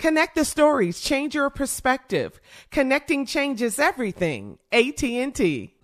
Connect 0.00 0.34
the 0.34 0.46
stories, 0.46 0.98
change 1.02 1.34
your 1.34 1.50
perspective. 1.50 2.40
Connecting 2.70 3.26
changes 3.26 3.78
everything. 3.78 4.58
AT&T. 4.72 5.74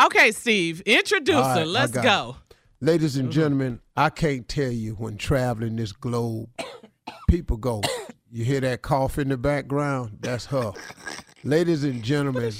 Okay, 0.00 0.30
Steve, 0.30 0.80
introduce 0.82 1.34
All 1.34 1.42
her. 1.48 1.56
right, 1.56 1.66
Let's 1.66 1.90
go. 1.92 2.36
it. 2.50 2.54
Ladies 2.80 3.16
and 3.16 3.32
gentlemen, 3.32 3.80
I 3.96 4.10
can't 4.10 4.46
tell 4.48 4.70
you 4.70 4.92
when 4.94 5.16
traveling 5.16 5.74
this 5.74 5.90
globe, 5.90 6.48
people 7.28 7.56
go, 7.56 7.82
you 8.30 8.44
hear 8.44 8.60
that 8.60 8.82
cough 8.82 9.18
in 9.18 9.28
the 9.28 9.36
background? 9.36 10.18
That's 10.20 10.46
her. 10.46 10.72
Ladies 11.42 11.82
and 11.82 12.00
gentlemen, 12.04 12.52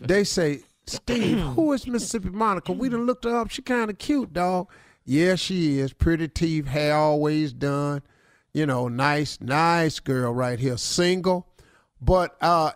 they 0.00 0.24
say, 0.24 0.62
Steve, 0.86 1.38
who 1.38 1.70
is 1.74 1.86
Mississippi 1.86 2.30
Monica? 2.30 2.72
We 2.72 2.88
done 2.88 3.04
looked 3.04 3.24
her 3.24 3.36
up. 3.36 3.50
She 3.50 3.60
kind 3.60 3.90
of 3.90 3.98
cute, 3.98 4.32
dog. 4.32 4.70
Yeah, 5.04 5.34
she 5.34 5.80
is. 5.80 5.92
Pretty 5.92 6.28
teeth, 6.28 6.66
hair 6.66 6.96
always 6.96 7.52
done. 7.52 8.00
You 8.54 8.66
know, 8.66 8.88
nice, 8.88 9.40
nice 9.40 9.98
girl 10.00 10.32
right 10.32 10.58
here. 10.58 10.76
Single. 10.76 11.48
But 12.00 12.36
uh, 12.40 12.72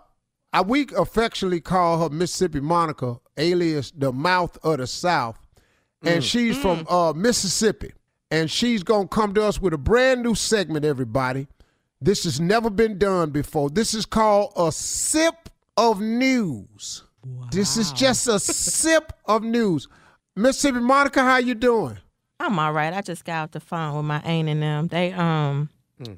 I 0.53 0.62
we 0.62 0.87
affectionately 0.97 1.60
call 1.60 2.03
her 2.03 2.09
Mississippi 2.09 2.60
Monica, 2.60 3.16
alias 3.37 3.92
the 3.97 4.12
mouth 4.12 4.56
of 4.62 4.78
the 4.78 4.87
South. 4.87 5.38
And 6.03 6.22
she's 6.22 6.56
from 6.56 6.87
uh, 6.88 7.12
Mississippi. 7.14 7.92
And 8.31 8.50
she's 8.50 8.82
going 8.82 9.09
to 9.09 9.14
come 9.14 9.34
to 9.34 9.44
us 9.44 9.60
with 9.60 9.75
a 9.75 9.78
brand 9.78 10.22
new 10.22 10.34
segment, 10.34 10.84
everybody. 10.84 11.48
This 12.00 12.25
has 12.25 12.41
never 12.41 12.70
been 12.70 12.98
done 12.98 13.31
before. 13.31 13.70
This 13.70 13.94
is 13.94 14.06
called 14.06 14.53
a 14.56 14.70
sip 14.70 15.48
of 15.76 16.00
news. 16.00 17.03
This 17.50 17.76
is 17.76 17.93
just 17.93 18.28
a 18.28 18.38
sip 18.38 19.12
of 19.25 19.43
news. 19.43 19.88
Mississippi 20.37 20.81
Monica, 20.81 21.22
how 21.22 21.38
you 21.38 21.54
doing? 21.54 21.98
I'm 22.38 22.58
all 22.58 22.72
right. 22.72 22.92
I 22.92 23.00
just 23.00 23.24
got 23.24 23.44
off 23.44 23.50
the 23.52 23.60
phone 23.60 23.97
with 23.97 24.04
my 24.04 24.20
aunt 24.20 24.48
and 24.48 24.62
them. 24.62 24.88
They 24.88 25.12
um. 25.12 25.70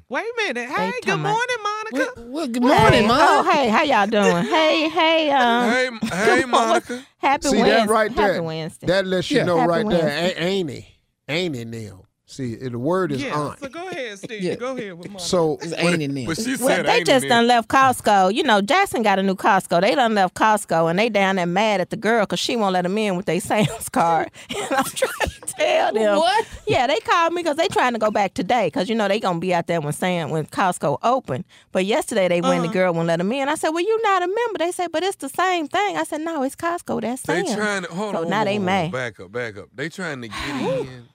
Wait 0.09 0.25
a 0.25 0.33
minute. 0.35 0.69
Hey, 0.69 0.91
good 0.91 1.07
talking 1.07 1.21
about- 1.21 1.31
morning, 1.31 1.57
Monica. 1.63 2.21
Well, 2.29 2.47
good 2.47 2.63
hey, 2.63 2.67
morning, 2.81 3.07
Mom. 3.07 3.17
Oh, 3.21 3.49
hey, 3.49 3.69
how 3.69 3.83
y'all 3.83 4.07
doing? 4.33 4.43
hey, 4.45 4.89
hey, 4.89 5.31
um. 5.31 5.99
Hey, 6.01 6.39
hey, 6.39 6.45
Monica. 6.45 7.01
Happy 7.19 7.47
See 7.47 7.57
Wednesday. 7.57 7.75
that 7.77 7.87
right 7.89 8.11
Happy 8.11 8.33
there? 8.33 8.43
Wednesday. 8.43 8.87
That 8.87 9.05
lets 9.07 9.31
you 9.31 9.37
Yeah. 9.37 9.43
know 9.45 9.57
Happy 9.57 9.69
right 9.69 9.87
there. 9.89 10.03
Wednesday. 10.05 10.33
A- 10.35 10.43
ain't 10.43 10.69
he? 10.69 10.85
Ain't 11.29 11.55
he 11.55 11.63
now? 11.63 12.01
See, 12.25 12.55
the 12.57 12.77
word 12.77 13.11
is 13.11 13.23
Yeah, 13.23 13.35
aunt. 13.39 13.59
so 13.59 13.69
go 13.69 13.87
ahead, 13.87 14.19
Steve. 14.19 14.43
Yeah. 14.43 14.53
Go 14.55 14.77
ahead 14.77 14.93
with 14.93 15.07
Monica. 15.07 15.23
So 15.23 15.57
It's 15.63 15.73
ain't 15.73 16.01
in 16.03 16.13
there. 16.13 16.27
But 16.27 16.37
she 16.37 16.57
well, 16.57 16.83
they 16.83 16.97
ain't 16.97 17.07
just 17.07 17.27
done 17.27 17.47
left 17.47 17.69
Costco. 17.69 18.35
You 18.35 18.43
know, 18.43 18.61
Jackson 18.61 19.01
got 19.01 19.17
a 19.17 19.23
new 19.23 19.33
Costco. 19.35 19.81
They 19.81 19.95
done 19.95 20.13
left 20.13 20.35
Costco, 20.35 20.89
and 20.91 20.99
they 20.99 21.09
down 21.09 21.37
there 21.37 21.47
mad 21.47 21.81
at 21.81 21.89
the 21.89 21.97
girl 21.97 22.23
because 22.25 22.39
she 22.39 22.55
won't 22.55 22.73
let 22.73 22.83
them 22.83 22.95
in 22.99 23.15
with 23.15 23.25
their 23.25 23.39
Sam's 23.39 23.89
card. 23.89 24.29
And 24.55 24.75
I'm 24.75 24.83
trying 24.83 25.11
to 25.29 25.38
tell 25.59 25.93
them. 25.93 26.17
What? 26.17 26.45
Yeah, 26.67 26.87
they 26.87 26.99
called 26.99 27.33
me 27.33 27.41
because 27.43 27.57
they 27.57 27.67
trying 27.67 27.93
to 27.93 27.99
go 27.99 28.11
back 28.11 28.33
today 28.33 28.67
because 28.67 28.89
you 28.89 28.95
know 28.95 29.07
they 29.07 29.19
gonna 29.19 29.39
be 29.39 29.53
out 29.53 29.67
there 29.67 29.81
when 29.81 29.93
Sam 29.93 30.29
when 30.29 30.45
Costco 30.45 30.97
open. 31.03 31.45
But 31.71 31.85
yesterday 31.85 32.27
they 32.27 32.41
went, 32.41 32.59
Uh-huh. 32.61 32.67
the 32.67 32.73
girl 32.73 32.93
won't 32.93 33.07
let 33.07 33.17
them 33.17 33.31
in. 33.31 33.47
I 33.49 33.55
said, 33.55 33.69
well, 33.69 33.83
you 33.83 34.01
not 34.01 34.23
a 34.23 34.27
member. 34.27 34.59
They 34.59 34.71
said, 34.71 34.91
but 34.91 35.03
it's 35.03 35.17
the 35.17 35.29
same 35.29 35.67
thing. 35.67 35.97
I 35.97 36.03
said, 36.03 36.21
no, 36.21 36.43
it's 36.43 36.55
Costco. 36.55 37.01
That's 37.01 37.21
same." 37.23 37.45
They 37.45 37.55
trying 37.55 37.83
to 37.83 37.89
hold 37.93 38.15
so 38.15 38.23
on. 38.23 38.29
now 38.29 38.43
they 38.43 38.59
mad. 38.59 38.91
Back 38.91 39.19
up, 39.19 39.31
back 39.31 39.57
up. 39.57 39.69
They 39.73 39.89
trying 39.89 40.21
to 40.21 40.27
get 40.27 40.61
in. 40.61 41.07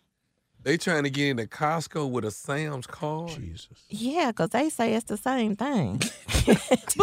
They 0.65 0.79
trying 0.79 1.05
to 1.05 1.11
get 1.11 1.29
into 1.29 1.45
Costco 1.47 2.11
with 2.11 2.25
a 2.25 2.31
Sam's 2.31 2.87
card. 2.87 3.29
Jesus. 3.31 3.69
Yeah, 3.91 4.31
because 4.31 4.49
they 4.51 4.71
say 4.71 4.95
it's 4.95 5.05
the 5.05 5.19
same 5.19 5.57
thing. 5.57 5.99
but 6.47 6.59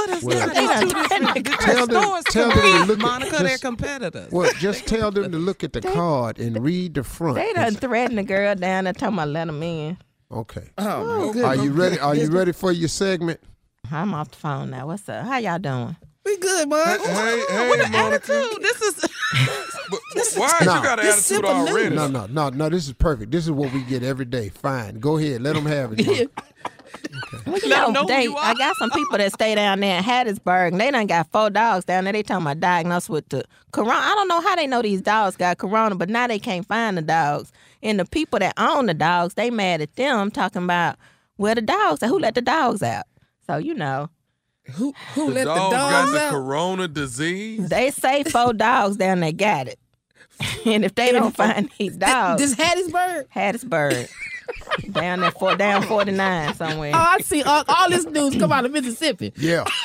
it's 0.09 0.23
Well- 0.23 0.47
not. 0.47 0.55
It's 0.57 0.91
two 0.93 1.03
different, 1.33 1.45
Tell 1.61 1.85
them- 1.87 2.01
stores. 2.03 2.23
tell 2.25 2.49
them 2.49 2.59
to 2.59 2.85
look 2.85 2.97
at- 2.97 3.03
Monica, 3.03 3.31
just- 3.31 3.43
they're 3.43 3.57
competitors. 3.59 4.31
Well, 4.31 4.51
just 4.57 4.87
tell 4.87 5.11
them 5.11 5.31
to 5.31 5.37
look 5.37 5.63
at 5.63 5.73
the 5.73 5.81
card 5.81 6.39
and 6.39 6.63
read 6.63 6.95
the 6.95 7.03
front. 7.03 7.35
they 7.35 7.53
done 7.53 7.75
threatened 7.75 8.17
the 8.17 8.23
girl 8.23 8.55
down 8.55 8.85
there 8.85 8.93
talking 8.93 9.13
about 9.15 9.27
let 9.29 9.45
them 9.45 9.61
in. 9.61 9.97
Okay. 10.31 10.69
Oh, 10.77 10.87
oh 10.87 11.27
my 11.27 11.33
goodness. 11.33 11.45
Are 11.45 11.55
you 11.63 11.71
ready? 11.71 11.99
Are 11.99 12.15
you 12.15 12.29
ready 12.31 12.53
for 12.53 12.71
your 12.71 12.89
segment? 12.89 13.39
I'm 13.91 14.13
off 14.13 14.31
the 14.31 14.37
phone 14.37 14.71
now. 14.71 14.87
What's 14.87 15.07
up? 15.09 15.25
How 15.25 15.37
y'all 15.37 15.59
doing? 15.59 15.95
We 16.25 16.37
good, 16.37 16.69
Mom. 16.69 16.87
Hey, 16.87 16.97
hey, 16.99 17.43
hey, 17.49 17.69
What 17.69 17.79
an 17.81 17.93
attitude. 17.93 18.61
This 18.61 18.81
is. 18.81 19.05
But, 20.33 20.35
but 20.35 20.39
why 20.39 20.57
you 20.61 20.65
Nah. 20.67 20.81
got 20.83 20.99
an 20.99 21.05
attitude 21.07 21.45
already? 21.45 21.95
No, 21.95 22.07
no, 22.07 22.25
no, 22.27 22.49
no. 22.49 22.69
This 22.69 22.87
is 22.87 22.93
perfect. 22.93 23.31
This 23.31 23.45
is 23.45 23.51
what 23.51 23.71
we 23.73 23.81
get 23.83 24.03
every 24.03 24.25
day. 24.25 24.49
Fine. 24.49 24.99
Go 24.99 25.17
ahead. 25.17 25.41
Let 25.41 25.55
them 25.55 25.65
have 25.65 25.93
it. 25.99 26.27
Okay. 26.93 27.41
Well, 27.45 27.57
you 27.59 27.69
know, 27.69 27.89
know 27.91 28.05
they, 28.05 28.23
you 28.23 28.35
I 28.35 28.53
got 28.53 28.75
some 28.77 28.89
people 28.91 29.17
that 29.17 29.31
stay 29.33 29.55
down 29.55 29.79
there 29.79 29.97
in 29.97 30.03
Hattiesburg, 30.03 30.73
and 30.73 30.81
they 30.81 30.91
done 30.91 31.07
got 31.07 31.31
four 31.31 31.49
dogs 31.49 31.85
down 31.85 32.03
there. 32.03 32.13
They 32.13 32.21
talking 32.21 32.45
about 32.45 32.59
diagnosed 32.59 33.09
with 33.09 33.27
the 33.29 33.43
corona. 33.71 33.93
I 33.99 34.13
don't 34.15 34.27
know 34.27 34.41
how 34.41 34.55
they 34.55 34.67
know 34.67 34.81
these 34.81 35.01
dogs 35.01 35.37
got 35.37 35.57
corona, 35.57 35.95
but 35.95 36.09
now 36.09 36.27
they 36.27 36.37
can't 36.39 36.67
find 36.67 36.97
the 36.97 37.01
dogs. 37.01 37.51
And 37.81 37.99
the 37.99 38.05
people 38.05 38.39
that 38.39 38.53
own 38.57 38.85
the 38.87 38.93
dogs, 38.93 39.33
they 39.35 39.49
mad 39.49 39.81
at 39.81 39.95
them, 39.95 40.31
talking 40.31 40.63
about 40.63 40.97
where 41.37 41.55
the 41.55 41.61
dogs 41.61 42.03
are, 42.03 42.07
who 42.07 42.19
let 42.19 42.35
the 42.35 42.41
dogs 42.41 42.83
out. 42.83 43.05
So 43.47 43.57
you 43.57 43.73
know, 43.73 44.09
Who 44.73 44.93
who 45.13 45.27
The 45.27 45.33
let 45.33 45.43
the 45.45 45.55
dog 45.55 45.71
got 45.71 45.91
dogs 46.01 46.11
the 46.11 46.19
out? 46.21 46.31
corona 46.31 46.87
disease. 46.87 47.69
they 47.69 47.91
say 47.91 48.23
four 48.23 48.53
dogs 48.53 48.97
down 48.97 49.21
there 49.21 49.31
got 49.31 49.67
it, 49.67 49.79
and 50.65 50.83
if 50.85 50.95
they 50.95 51.11
don't 51.11 51.35
find 51.35 51.69
these 51.77 51.97
dogs, 51.97 52.41
This 52.41 52.55
Hattiesburg. 52.55 53.25
Hattiesburg, 53.35 54.09
down 54.91 55.21
there 55.21 55.31
for 55.31 55.55
down 55.55 55.83
forty 55.83 56.11
nine 56.11 56.53
somewhere. 56.55 56.91
Oh, 56.93 56.97
I 56.97 57.19
see 57.19 57.43
all, 57.43 57.63
all 57.67 57.89
this 57.89 58.05
news 58.05 58.35
come 58.37 58.51
out 58.51 58.65
of 58.65 58.71
Mississippi. 58.71 59.33
Yeah. 59.37 59.65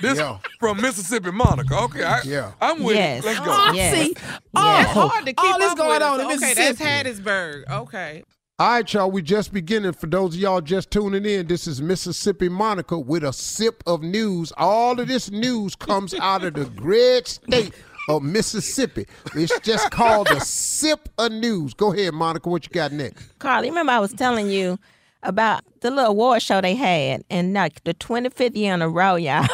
This 0.00 0.18
Yeah. 0.18 0.38
from 0.60 0.80
Mississippi, 0.80 1.32
Monica. 1.32 1.74
Okay, 1.76 2.04
I, 2.04 2.20
Yeah. 2.22 2.52
I'm 2.60 2.82
with 2.84 2.94
Yes. 2.96 3.24
it. 3.24 3.26
Let's 3.26 3.40
go. 3.40 3.46
Oh, 3.50 3.70
I 3.70 3.72
Yes. 3.74 3.94
see. 3.94 4.14
Oh, 4.54 4.64
Yes. 4.64 4.86
Hard 4.94 5.26
to 5.26 5.32
keep 5.32 5.52
all 5.52 5.58
this 5.58 5.72
up 5.72 5.76
going 5.78 5.90
with 5.90 6.02
on 6.02 6.20
it. 6.20 6.22
in 6.22 6.26
Okay, 6.28 6.36
Mississippi. 6.54 6.76
that's 6.84 7.18
Hattiesburg. 7.20 7.62
Okay. 7.70 8.22
All 8.60 8.70
right, 8.70 8.92
y'all, 8.92 9.10
we 9.10 9.22
just 9.22 9.52
beginning. 9.52 9.92
For 9.92 10.06
those 10.06 10.34
of 10.34 10.40
y'all 10.40 10.60
just 10.60 10.90
tuning 10.92 11.24
in, 11.24 11.46
this 11.48 11.66
is 11.66 11.80
Mississippi 11.82 12.48
Monica 12.48 12.96
with 12.98 13.24
a 13.24 13.32
sip 13.32 13.82
of 13.86 14.02
news. 14.02 14.52
All 14.56 14.98
of 15.00 15.08
this 15.08 15.30
news 15.32 15.74
comes 15.74 16.14
out 16.14 16.44
of 16.44 16.54
the 16.54 16.66
great 16.66 17.26
state 17.26 17.74
of 18.08 18.22
Mississippi. 18.22 19.06
It's 19.34 19.58
just 19.60 19.90
called 19.90 20.28
a 20.28 20.40
sip 20.40 21.08
of 21.18 21.30
news. 21.32 21.74
Go 21.74 21.92
ahead, 21.92 22.14
Monica, 22.14 22.48
what 22.48 22.64
you 22.64 22.70
got 22.70 22.92
next? 22.92 23.38
Carly, 23.38 23.68
remember 23.68 23.92
I 23.92 23.98
was 24.00 24.12
telling 24.12 24.50
you 24.50 24.78
about 25.22 25.62
the 25.80 25.90
little 25.90 26.10
award 26.12 26.42
show 26.42 26.60
they 26.60 26.74
had, 26.74 27.22
and 27.30 27.52
like 27.52 27.84
the 27.84 27.94
25th 27.94 28.56
year 28.56 28.74
in 28.74 28.82
a 28.82 28.88
row, 28.88 29.14
y'all. 29.16 29.46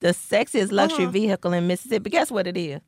the 0.00 0.08
sexiest 0.08 0.72
luxury 0.72 1.04
uh-huh. 1.04 1.12
vehicle 1.12 1.52
in 1.52 1.66
Mississippi. 1.66 2.10
Guess 2.10 2.30
what 2.30 2.46
it 2.46 2.56
is? 2.56 2.80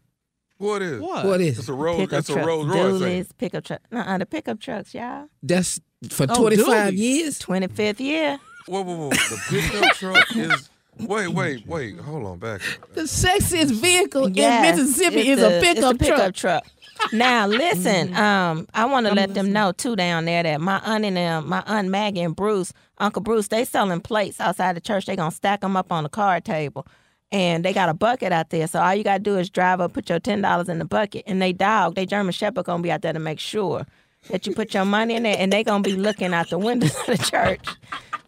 What 0.58 0.82
is? 0.82 1.00
What? 1.00 1.26
What 1.26 1.40
is 1.40 1.58
It's 1.58 1.68
a 1.68 1.72
Rolls. 1.72 1.98
Pickup 2.00 2.18
It's 2.20 2.30
a 2.30 2.34
truck. 2.34 2.46
Rolls 2.46 2.66
Royce. 2.68 2.76
ain't 2.78 3.02
it? 3.02 3.04
Dualies, 3.04 3.38
pickup 3.38 3.64
truck. 3.64 3.80
Uh-uh, 3.92 4.18
the 4.18 4.26
pickup 4.26 4.60
trucks, 4.60 4.94
y'all. 4.94 5.26
That's 5.42 5.80
for 6.10 6.26
Oh, 6.30 6.34
25 6.36 6.94
dually. 6.94 6.96
years. 6.98 7.38
25th 7.40 7.98
year. 8.00 8.38
Whoa, 8.66 8.82
whoa, 8.82 8.96
whoa! 8.96 9.10
The 9.10 9.42
pickup 9.50 9.92
truck 9.96 10.24
is. 10.36 10.70
Wait, 11.00 11.28
wait, 11.32 11.66
wait! 11.66 11.98
Hold 11.98 12.26
on, 12.26 12.38
back. 12.38 12.60
up. 12.82 12.94
The 12.94 13.02
sexiest 13.02 13.72
vehicle 13.80 14.30
Yes, 14.30 14.78
in 14.78 14.84
Mississippi 14.84 15.16
it's 15.20 15.28
is 15.28 15.40
the- 15.40 15.46
a 15.46 15.58
it's 15.58 15.66
pickup, 15.74 15.98
pickup 15.98 16.34
truck. 16.34 16.34
truck. 16.34 16.64
Now 17.12 17.48
listen, 17.48 18.14
um, 18.14 18.68
I 18.72 18.84
want 18.86 19.06
to 19.06 19.14
let 19.14 19.34
them 19.34 19.52
know 19.52 19.72
too 19.72 19.96
down 19.96 20.26
there 20.26 20.44
that 20.44 20.60
my 20.60 20.78
aunt 20.84 21.04
and 21.04 21.16
them, 21.16 21.48
my 21.48 21.62
aunt 21.66 21.88
Maggie 21.88 22.20
and 22.20 22.36
Bruce, 22.36 22.72
Uncle 22.98 23.20
Bruce, 23.20 23.48
they 23.48 23.64
selling 23.64 24.00
plates 24.00 24.40
outside 24.40 24.76
the 24.76 24.80
church. 24.80 25.04
They 25.06 25.16
gonna 25.16 25.32
stack 25.32 25.62
them 25.62 25.76
up 25.76 25.90
on 25.90 26.04
the 26.04 26.08
card 26.08 26.44
table, 26.44 26.86
and 27.32 27.64
they 27.64 27.72
got 27.72 27.88
a 27.88 27.94
bucket 27.94 28.32
out 28.32 28.50
there. 28.50 28.68
So 28.68 28.80
all 28.80 28.94
you 28.94 29.02
gotta 29.02 29.18
do 29.22 29.36
is 29.36 29.50
drive 29.50 29.80
up, 29.80 29.92
put 29.92 30.08
your 30.08 30.20
ten 30.20 30.40
dollars 30.40 30.68
in 30.68 30.78
the 30.78 30.84
bucket, 30.84 31.24
and 31.26 31.42
they 31.42 31.52
dog, 31.52 31.96
they 31.96 32.06
German 32.06 32.32
Shepherd 32.32 32.64
gonna 32.64 32.82
be 32.82 32.92
out 32.92 33.02
there 33.02 33.12
to 33.12 33.18
make 33.18 33.40
sure 33.40 33.84
that 34.30 34.46
you 34.46 34.54
put 34.54 34.72
your 34.72 34.84
money 34.84 35.14
in 35.16 35.24
there, 35.24 35.36
and 35.36 35.52
they 35.52 35.64
gonna 35.64 35.82
be 35.82 35.96
looking 35.96 36.32
out 36.32 36.48
the 36.48 36.58
windows 36.58 36.94
of 37.00 37.06
the 37.06 37.18
church. 37.18 37.66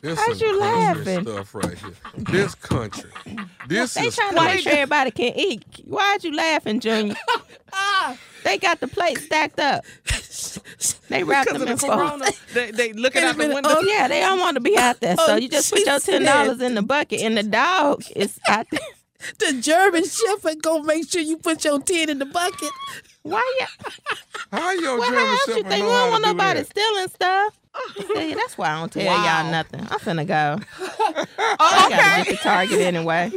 This 0.07 0.21
How's 0.21 0.41
you 0.41 0.61
laughing? 0.61 1.23
stuff 1.23 1.55
right 1.55 1.77
here. 1.79 1.91
This 2.17 2.55
country. 2.55 3.11
This 3.69 3.95
They 3.95 4.03
is 4.07 4.15
trying 4.15 4.37
to 4.37 4.43
make 4.45 4.61
sure 4.61 4.71
everybody 4.73 5.11
can 5.11 5.33
eat. 5.37 5.65
Why'd 5.85 6.23
you 6.23 6.33
laughing, 6.37 6.79
Junior? 6.79 7.17
they 8.45 8.59
got 8.59 8.79
the 8.79 8.87
plate 8.87 9.19
stacked 9.19 9.59
up. 9.59 9.85
They 11.09 11.23
wrapped 11.23 11.47
Because 11.47 11.61
them 11.61 11.69
in 11.69 11.75
the 11.77 11.81
foil. 11.81 11.97
corona, 11.97 12.25
they, 12.55 12.71
they 12.73 12.93
looking 12.93 13.23
Wait 13.23 13.29
out 13.29 13.33
the 13.37 13.39
minute. 13.39 13.55
window. 13.55 13.71
Oh 13.73 13.81
yeah, 13.83 14.07
they 14.09 14.21
don't 14.21 14.39
want 14.41 14.55
to 14.57 14.61
be 14.61 14.77
out 14.77 15.01
there. 15.01 15.17
So 15.17 15.25
Oh, 15.35 15.37
you 15.37 15.49
just 15.49 15.73
put 15.73 15.85
your 15.87 15.99
ten 16.01 16.23
dollars 16.25 16.61
in 16.61 16.75
the 16.75 16.83
bucket, 16.83 17.21
and 17.23 17.37
the 17.37 17.43
dog 17.45 18.03
is 18.15 18.39
out 18.49 18.67
there. 18.71 18.81
The 19.39 19.61
German 19.61 20.05
Shepherd 20.05 20.63
gonna 20.63 20.85
make 20.85 21.09
sure 21.11 21.21
you 21.23 21.37
put 21.39 21.65
your 21.65 21.81
10 21.81 22.11
in 22.11 22.19
the 22.19 22.27
bucket. 22.27 22.71
Why 23.23 23.43
you? 23.61 23.67
How 24.53 24.71
your 24.73 24.99
Well, 24.99 25.09
German 25.11 25.25
how 25.27 25.33
you 25.33 25.39
Shepherd 25.47 25.55
think 25.55 25.85
we 25.85 25.89
don't 25.91 26.11
want 26.11 26.25
do 26.25 26.31
nobody 26.33 26.61
that? 26.61 26.67
stealing 26.71 27.09
stuff? 27.09 27.59
See, 28.15 28.35
that's 28.35 28.57
why 28.59 28.71
I 28.71 28.79
don't 28.81 28.93
tell 28.93 29.05
Wow. 29.07 29.43
y'all 29.43 29.51
nothing. 29.51 29.81
I'm 29.81 29.99
finna 29.99 30.27
go. 30.27 30.59
Oh, 30.79 31.27
I 31.59 31.87
gotta 31.91 32.21
okay. 32.21 32.31
get 32.31 32.37
to 32.39 32.43
Target 32.43 32.81
anyway. 32.81 33.31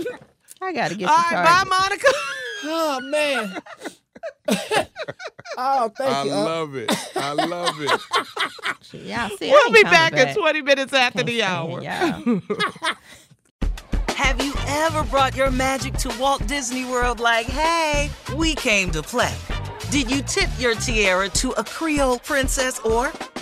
I 0.61 0.73
gotta 0.73 0.95
get 0.95 1.09
All 1.09 1.15
to 1.15 1.21
right, 1.35 1.45
Target. 1.45 1.69
bye, 1.69 1.77
Monica. 1.77 2.07
Oh, 2.65 2.99
man. 3.03 3.61
oh, 5.57 5.89
thank 5.97 6.11
I 6.15 6.23
you. 6.25 6.31
Unc. 6.33 6.45
love 6.45 6.75
it. 6.75 6.91
I 7.15 7.33
love 7.33 7.81
it. 7.81 7.89
Y'all 9.05 9.29
see, 9.29 9.49
I 9.49 9.51
We'll 9.51 9.71
be 9.71 9.83
back, 9.83 10.13
back 10.13 10.29
in 10.29 10.35
20 10.35 10.61
minutes 10.61 10.93
after 10.93 11.23
the 11.23 11.43
hour. 11.43 11.81
Y'all. 11.81 12.41
Have 14.15 14.43
you 14.43 14.53
ever 14.67 15.03
brought 15.05 15.35
your 15.35 15.49
magic 15.51 15.93
to 15.95 16.09
Walt 16.19 16.45
Disney 16.47 16.83
World 16.85 17.19
like, 17.19 17.45
hey, 17.45 18.09
we 18.35 18.53
came 18.55 18.91
to 18.91 19.01
play? 19.01 19.33
Did 19.91 20.11
you 20.11 20.21
tip 20.21 20.49
your 20.59 20.75
tiara 20.75 21.29
to 21.29 21.51
a 21.51 21.63
Creole 21.63 22.19
princess 22.19 22.79
or 22.79 23.11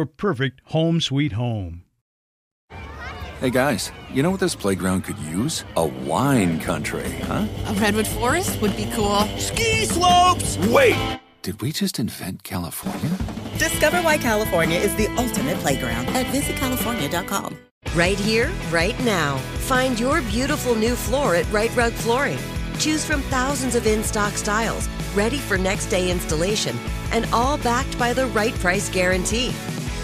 your 0.00 0.06
perfect 0.06 0.62
home 0.72 0.98
sweet 0.98 1.32
home. 1.32 1.82
Hey 3.40 3.50
guys, 3.50 3.92
you 4.12 4.22
know 4.22 4.30
what 4.30 4.40
this 4.40 4.54
playground 4.54 5.02
could 5.04 5.18
use? 5.18 5.64
A 5.76 5.86
wine 5.86 6.58
country, 6.60 7.10
huh? 7.24 7.46
A 7.66 7.74
redwood 7.74 8.06
forest 8.06 8.60
would 8.62 8.74
be 8.76 8.88
cool. 8.94 9.20
Ski 9.38 9.84
slopes! 9.84 10.56
Wait! 10.68 11.20
Did 11.42 11.60
we 11.60 11.72
just 11.72 11.98
invent 11.98 12.42
California? 12.42 13.16
Discover 13.58 13.98
why 13.98 14.16
California 14.16 14.78
is 14.78 14.94
the 14.96 15.08
ultimate 15.16 15.58
playground 15.58 16.06
at 16.08 16.26
visitcalifornia.com. 16.26 17.58
Right 17.94 18.18
here, 18.18 18.50
right 18.70 18.98
now. 19.04 19.36
Find 19.68 19.98
your 20.00 20.22
beautiful 20.22 20.74
new 20.74 20.94
floor 20.94 21.34
at 21.34 21.50
Rite 21.52 21.74
Rug 21.76 21.92
Flooring. 21.92 22.38
Choose 22.78 23.04
from 23.04 23.20
thousands 23.22 23.74
of 23.74 23.86
in 23.86 24.02
stock 24.02 24.32
styles, 24.34 24.88
ready 25.14 25.38
for 25.38 25.58
next 25.58 25.86
day 25.86 26.10
installation, 26.10 26.76
and 27.12 27.26
all 27.32 27.58
backed 27.58 27.98
by 27.98 28.14
the 28.14 28.26
right 28.28 28.54
price 28.54 28.88
guarantee. 28.88 29.52